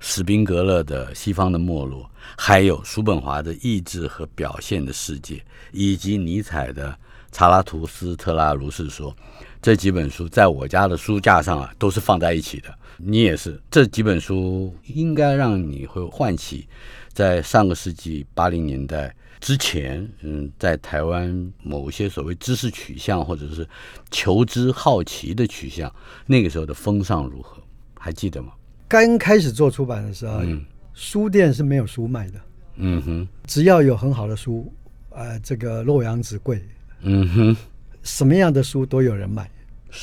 [0.00, 6.98] 史宾格勒的西方的没落，还有叔本华的意志和表现的世界，以及尼采的
[7.32, 9.12] 查拉图斯特拉如是说。
[9.60, 12.74] 这几本书在我家的书架上啊，都是放在一起的。
[12.96, 16.66] 你也是，这几本书应该让你会唤起，
[17.12, 23.64] 在上个世纪八零年代之前，嗯，在台湾某些所谓知识取向或者是
[24.10, 25.92] 求知好奇的取向，
[26.26, 27.62] 那个时候的风尚如何？
[27.96, 28.52] 还记得吗？
[28.88, 30.60] 刚开始做出版的时候，嗯，
[30.92, 32.40] 书店是没有书卖的。
[32.74, 34.72] 嗯哼，只要有很好的书，
[35.10, 36.60] 呃，这个洛阳纸贵。
[37.02, 37.56] 嗯哼。
[38.02, 39.48] 什么样的书都有人买，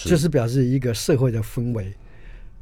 [0.06, 1.94] 就是表示一个社会的氛围，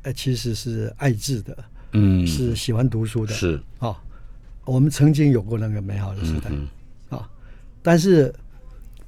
[0.02, 1.58] 呃，其实是爱智的，
[1.91, 3.60] 嗯，是喜欢读书的，是。
[3.80, 3.95] 啊。
[4.65, 6.50] 我们曾经有过那个美好的时代。
[7.15, 7.30] 啊，
[7.82, 8.34] 但是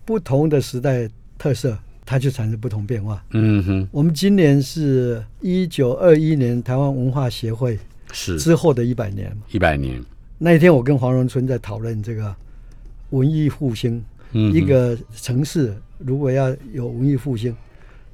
[0.05, 3.21] 不同的时代特色，它就产生不同变化。
[3.31, 7.77] 嗯哼，我们今年是一九二一年台湾文化协会
[8.13, 8.39] 是。
[8.39, 10.01] 之后的一百年，一百年。
[10.37, 12.33] 那一天，我跟黄荣春在讨论这个
[13.09, 15.75] 文艺复兴，一个城市。
[15.97, 17.53] 如果要有文艺复兴，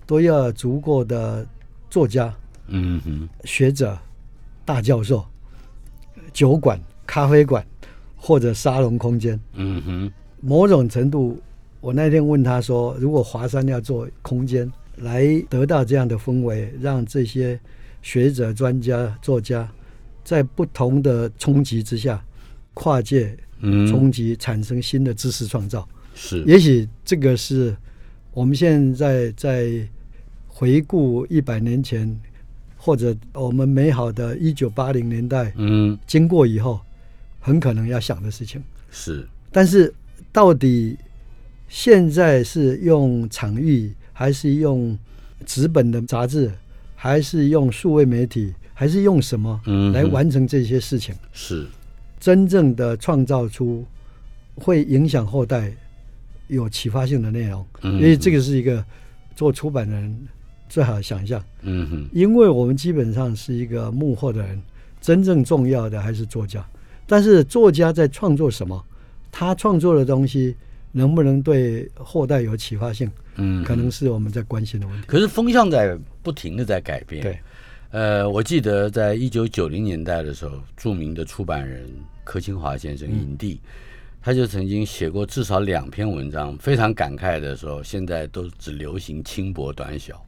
[0.08, 1.46] 都要足够的
[1.88, 2.34] 作家、
[2.66, 3.96] 嗯哼、学者、
[4.66, 5.24] 大教授、
[6.34, 7.64] 酒馆、咖啡馆
[8.16, 9.40] 或者沙龙空间。
[9.54, 11.40] 嗯哼，某种程度，
[11.80, 17.60] 我那天问他说：“如果华山要做空间，来得到这样的氛围，让这些
[18.02, 19.70] 学者、专家、作家
[20.24, 22.20] 在不同的冲击之下，
[22.74, 27.76] 跨界冲击，产生新的知识创造。”是，也许这个是
[28.34, 29.88] 我们现在在
[30.48, 32.20] 回顾一百年前，
[32.78, 36.80] 或者我们美好的一九八零年代，嗯，经过以后，
[37.42, 38.64] 很可能要想的事情。
[38.90, 39.94] 是，但是
[40.32, 40.98] 到底
[41.68, 44.98] 现在是用场域，还是用
[45.46, 46.50] 纸本的杂志，
[46.96, 49.62] 还是用数位媒体，还是用什么
[49.94, 51.14] 来完成这些事情？
[51.34, 51.68] 是，
[52.20, 53.86] 真正的创造出
[54.56, 55.74] 会影响后代。
[56.48, 58.84] 有启发性的内容，因为这个是一个
[59.36, 60.28] 做出版的人
[60.70, 61.44] 最好的想象。
[61.62, 64.62] 嗯哼，因为我们基本上是一个幕后的人，
[65.02, 66.66] 真正重要的还是作家。
[67.08, 68.84] 但是作家在创作什么？
[69.32, 70.56] 他创作的东西
[70.92, 73.12] 能不能对后代有启发性？
[73.36, 75.08] 嗯，可能是我们在关心的问题。
[75.08, 77.22] 可是风向在不停的在改变。
[77.22, 77.38] 对，
[77.92, 81.86] 呃，我记得在一九九零年代的时候，著名的出版人
[82.24, 83.60] 柯清华先生影帝。
[84.26, 90.20] 他就曾经写过至少两篇文章，非常感慨的说，现在都只流行轻薄短小，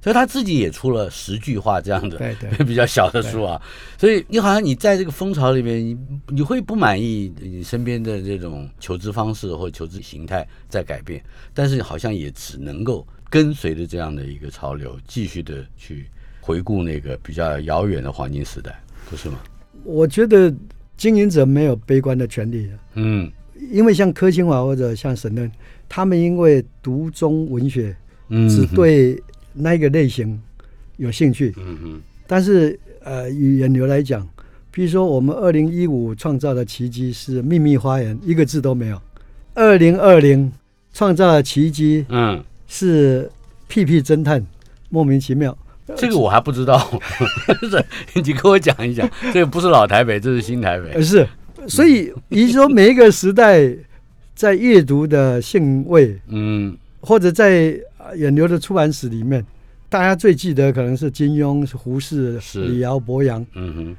[0.00, 2.18] 所以他自己也出了十句话这样的
[2.66, 3.60] 比较小的书啊。
[3.98, 16.08] 所以你好像你在这个风潮里面，你你会不满意你身边的这种求知方式或求知形态在改变，但是好像也只能够跟随着这样的一个潮流，继续的去
[16.40, 19.38] 回顾那个比较遥远的黄金时代，不是吗？
[19.84, 20.50] 我觉得
[20.96, 22.70] 经营者没有悲观的权利。
[22.94, 23.30] 嗯。
[23.70, 25.50] 因为像柯清华或者像沈登，
[25.88, 27.94] 他们因为读中文学，
[28.48, 29.22] 只对
[29.52, 30.40] 那个类型
[30.96, 31.54] 有兴趣。
[31.56, 32.00] 嗯嗯。
[32.26, 34.26] 但是呃，语言流来讲，
[34.70, 38.96] 比如说我们二零一五创造的奇迹是《秘密花园》，一个字都没有；
[39.54, 40.50] 二零二零
[40.92, 43.24] 创造的奇迹，嗯，是
[43.68, 44.40] 《屁屁侦探》，
[44.88, 45.56] 莫名其妙。
[45.96, 46.88] 这个我还不知道，
[48.14, 49.06] 你跟我讲一讲。
[49.32, 51.02] 这个不是老台北，这是新台北。
[51.02, 51.26] 是。
[51.68, 53.74] 所以，也就是说，每一个时代
[54.34, 57.78] 在阅读的兴味，嗯，或者在
[58.14, 59.44] 远流的出版史里面，
[59.88, 63.96] 大家最记得可能是金庸、胡适、李敖、博洋，嗯哼。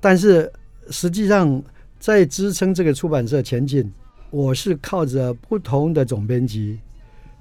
[0.00, 0.50] 但是
[0.90, 1.62] 实际上，
[1.98, 3.90] 在支撑这个出版社前进，
[4.30, 6.78] 我是靠着不同的总编辑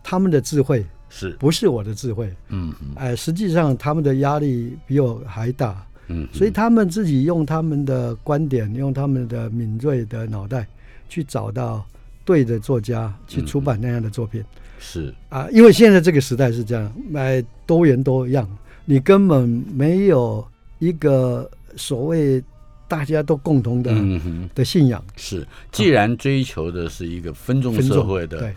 [0.04, 2.34] 他们的智慧，是不是我的智慧？
[2.50, 5.86] 嗯，哎，实际上他们的压力比我还大。
[6.10, 10.68] 嗯，所以他们自己用他们的观点，用他们的敏锐的脑袋，
[11.08, 11.86] 去找到
[12.26, 14.44] 对的作家，去出版那样的作品。
[14.80, 18.50] 是啊，因为现在这个时代是这样，买多元多样，
[18.86, 20.46] 你根本没有
[20.80, 22.42] 一个所谓
[22.88, 25.04] 大家都共同的嗯的信仰。
[25.16, 28.52] 是，既然追求的是一个分众社会的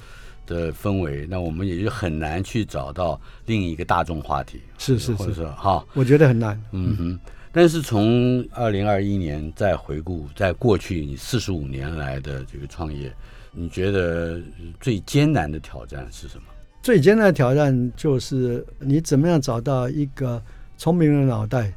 [0.46, 4.60] 的氛围，那我们也就很难去找到另一个大众话题。
[4.78, 6.58] 是是是，哈，我觉得很难。
[6.70, 7.20] 嗯哼。
[7.52, 13.12] 但是从二零二一年再回顾，在过去你四十五年来的这个创业，
[13.52, 14.40] 你觉得
[14.80, 16.44] 最艰难的挑战是什么？
[16.82, 20.42] 最艰难的挑战就是你怎么样找到一个
[20.78, 21.72] 聪明的脑袋、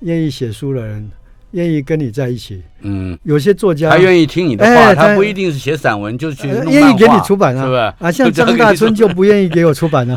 [0.00, 1.10] 愿意写书的人、
[1.56, 2.62] 愿意跟你在一起。
[2.82, 7.78] 嗯，有些作家他愿意听你的话，他不一定是写散文，就去愿意给你出版啊，是不是？
[7.78, 10.16] 啊，像张大春就不愿意给我出版 了。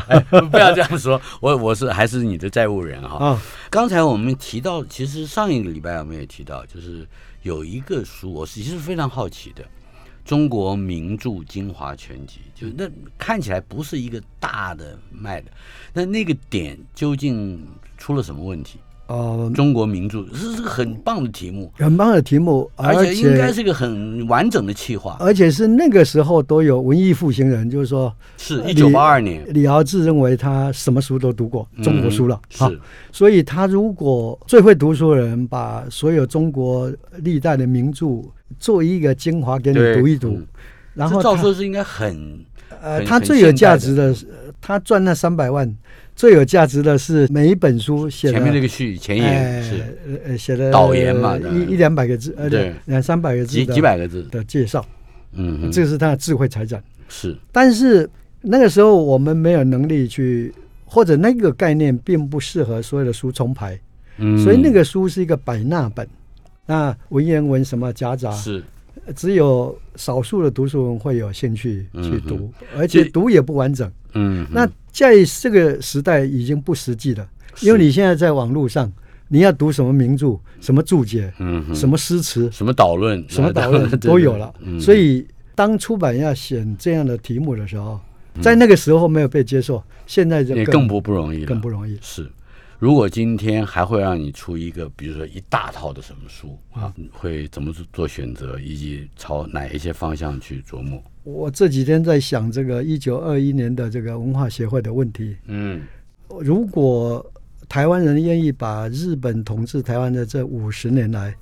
[0.52, 3.26] 不要这样说，我我是还是你的债务人哈。
[3.26, 7.08] 啊，刚才我们提到，其实上一个礼拜我们也提到，就是
[7.44, 9.64] 有一个书，我其实非常好奇的，
[10.26, 12.86] 《中国名著精华全集》，就是那
[13.18, 15.48] 看起来不是一个大的卖的，
[15.94, 17.66] 那那个点究竟
[17.98, 18.78] 出了什么问题？
[19.10, 32.80] 哦，中国名著是是个很棒的题目，很棒的题目，而且应该是一个很完整的企划，而且是那个时候都有文艺复兴人，就是说，是一九八二年，李敖自认为他什么书都读过，中国书了，是，
[33.12, 36.92] 所以他如果最会读书的人把所有中国
[37.24, 38.22] 历代的名著
[38.60, 40.40] 做一个精华给你读一读，
[40.94, 42.46] 然后照说是应该很，
[42.80, 44.16] 呃，他最有价值的，
[44.62, 45.76] 他赚那三百万。
[46.20, 49.98] 最有价值的是每一本书写前面那个序前言是。
[50.26, 54.22] 呃写的导言嘛，一一两百个字，呃对，两三百个字，几几百个字。
[54.24, 54.86] 的介绍，
[55.32, 56.84] 嗯，这是他的智慧财产。
[57.08, 57.34] 是。
[57.54, 58.10] 但是
[58.42, 60.54] 那个时候我们没有能力去，
[60.84, 63.80] 或者那个概念并不适合所有的书重排，
[64.18, 66.06] 嗯，所以那个书是一个百纳本，
[66.66, 68.62] 那文言文什么夹杂是。
[69.16, 73.90] 只有少数的读书人会有兴趣去读，而且读也不完整。
[74.14, 77.28] 嗯，那在这个时代已经不实际了，
[77.62, 78.92] 因为你现在在网络上，
[79.28, 84.54] 你要读什么名著、什么注解、嗯，什么诗词、什么导论、什么导论 都有了。
[84.80, 85.26] 所以，
[85.56, 88.00] 当出版要选这样的题目的时候，
[88.42, 92.30] 在那个时候没有被接受，现在就更不不容易，更不容易是。
[92.80, 101.04] 如果今天还会让你出一个，比如说一大套的什么书啊，会怎么做选择，以及朝哪一些方向去琢磨？
[101.34, 105.36] 我这几天在想这个一九二一年的这个文化协会的问题。
[105.48, 105.82] 嗯，
[106.40, 107.26] 如果
[107.68, 111.36] 台湾人愿意把日本统治台湾的这五十年来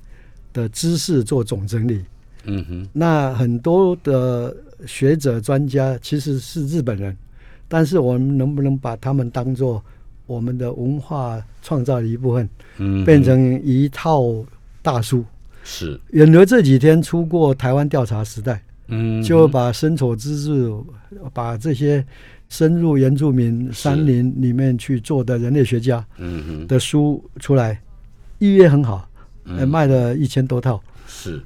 [0.51, 2.03] 的知识做总整理，
[2.45, 7.15] 嗯哼，那很多的学者专家其实是日本人，
[7.67, 9.83] 但是我们能不能把他们当做？
[10.25, 14.21] 我们的文化创造的一部分，嗯，变成一套
[14.81, 15.23] 大书。
[15.63, 18.53] 是远流这几天出过《台湾调查时代》，
[18.88, 20.71] 嗯，就把深丑之治，
[21.33, 22.05] 把这些
[22.49, 27.79] 深入原住民山林里面去做的人类学家，嗯的书出来，
[28.39, 29.07] 预约很好，
[29.45, 30.81] 嗯卖了一千多套。
[31.07, 31.41] 是，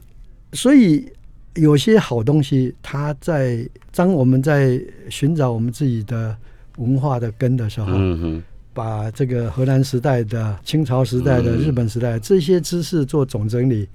[0.54, 1.08] 所以
[1.56, 6.36] 有些好东西，它在当我们在寻找我们自己的
[6.78, 8.44] 文化的根的时候，嗯哼。
[8.74, 13.86] 把这个荷兰时代的、清朝时代的、日本时代这些知识做总整理，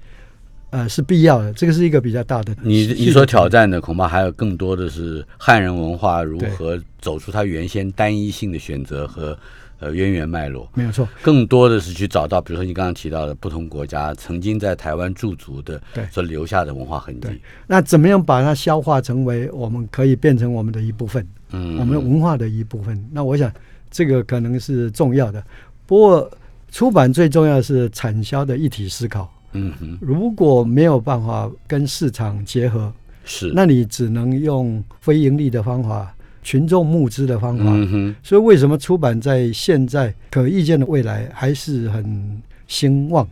[0.69, 1.51] 呃，是必要的。
[1.53, 2.55] 这个是一个比较大的。
[2.61, 9.37] 你你所挑战的恐怕还有更多的是汉人文化如何走出它原先单一性的选择和
[9.79, 10.69] 呃渊源脉络。
[10.73, 17.27] 没有错，更多的是去找到，比如说你刚刚提到的不同国家曾经在台湾驻足的所留下的文化痕迹。
[17.65, 21.25] 那怎么样把它消化成为我们可以变成我们的一部分？
[21.51, 23.03] 嗯，我们文化的一部分。
[23.11, 23.51] 那我想。
[23.89, 25.41] 这个可能是重要的，
[25.85, 26.29] 不过
[26.69, 29.33] 出版最重要是产销的一体思考。
[29.53, 32.91] 嗯哼，如果没有办法跟市场结合，
[33.25, 37.63] 是，那你只能用非盈利的方法、群众募资的方法。
[37.67, 43.27] 嗯哼，所以为什么出版在现在可预见的未来还是很兴旺？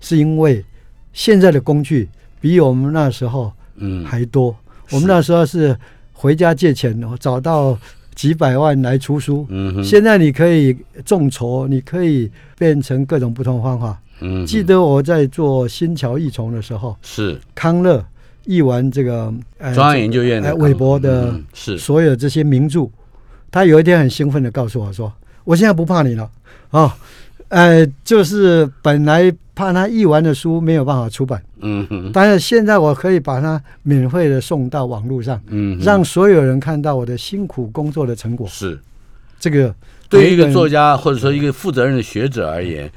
[0.00, 0.64] 是因为
[1.12, 2.08] 现在的工具
[2.40, 4.54] 比我们那时候嗯还多。
[4.90, 5.76] 我们那时候是
[6.12, 7.78] 回家借钱，找到。
[8.12, 13.98] 几百万来出书，嗯，现在你可以众筹，你可以变成各种不同方法。
[14.20, 17.38] 嗯，记得我在做新桥异虫的时候，是。
[17.54, 18.04] 康乐
[18.44, 19.32] 译完这个
[19.74, 21.76] 中央研究院的韦伯的，是。
[21.78, 22.88] 所有这些名著，
[23.50, 25.12] 他有一天很兴奋的告诉我说
[25.44, 26.30] ：“我现在不怕你了，
[26.70, 26.92] 哦。”
[27.50, 38.46] 呃，就是本来怕他译完的书没有办法出版，嗯哼，但是现在我可以把它免费的送到网络上，嗯，让所有人看到我的辛苦工作的成果。
[38.46, 38.78] 是，
[39.40, 39.74] 这个
[40.08, 42.88] 对于一个作家或者说一个负责任的学者而言，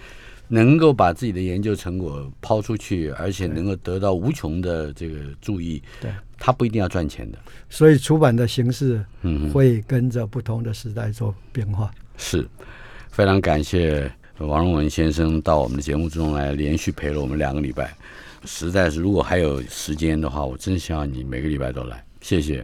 [0.54, 7.40] 能够把自己的研究成果抛出去，而且能够得到无穷的这个注意，对，他不一定要赚钱的。
[7.72, 11.90] 所以出版的形式，嗯，会跟着不同的时代做变化。
[12.18, 12.48] 是，
[13.10, 14.12] 非常感谢。
[14.38, 17.92] 王荣文先生到我们的节目之中来，连续陪了我们两个礼拜，
[18.46, 22.64] 实在是如果还有时间的话，我真希望你每个礼拜都来，谢谢。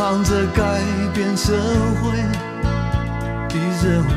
[0.00, 0.80] 扛着改
[1.12, 1.52] 变社
[2.00, 2.16] 会
[3.50, 4.08] 的任务，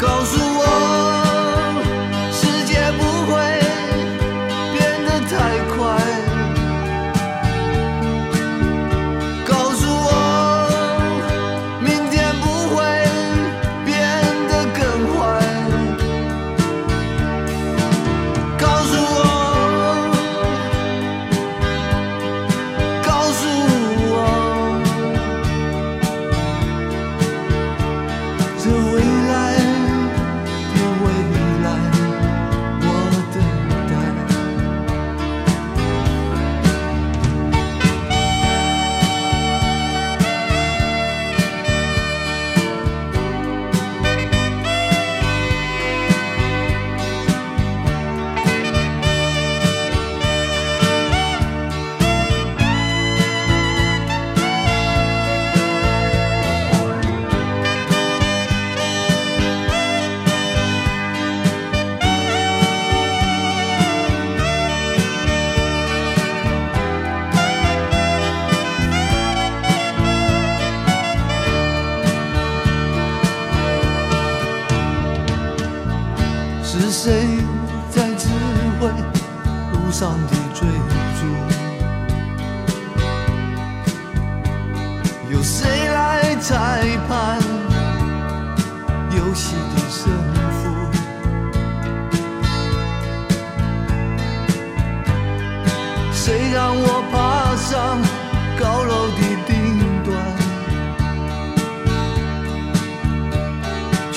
[0.00, 0.53] 告诉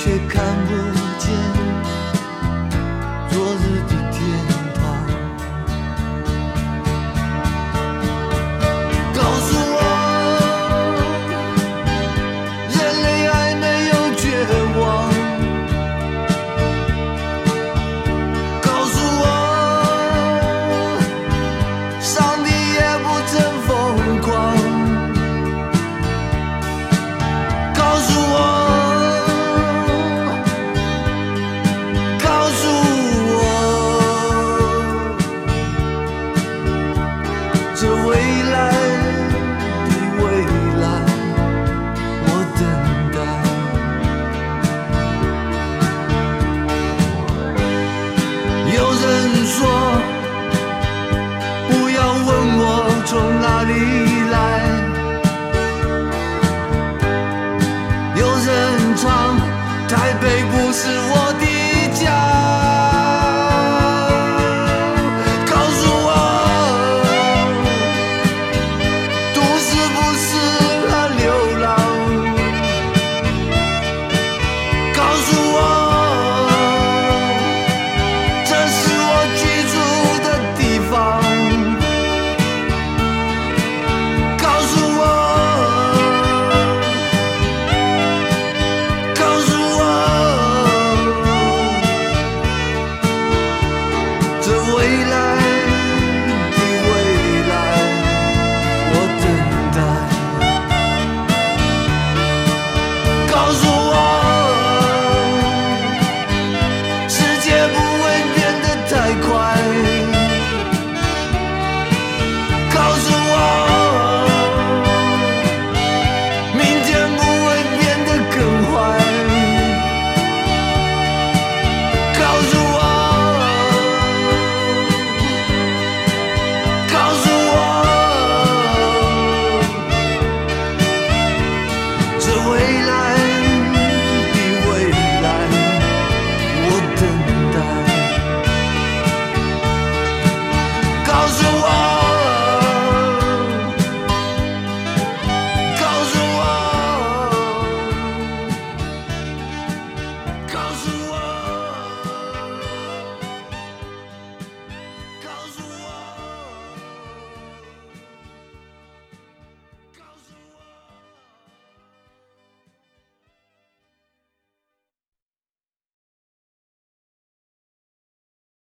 [0.08, 0.97] 也看不。